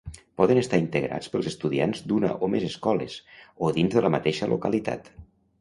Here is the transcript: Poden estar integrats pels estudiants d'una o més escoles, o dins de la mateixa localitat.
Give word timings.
Poden 0.41 0.59
estar 0.61 0.79
integrats 0.83 1.27
pels 1.33 1.49
estudiants 1.51 2.01
d'una 2.11 2.31
o 2.47 2.51
més 2.55 2.67
escoles, 2.71 3.19
o 3.69 3.73
dins 3.79 3.99
de 3.99 4.07
la 4.07 4.15
mateixa 4.17 4.49
localitat. 4.57 5.15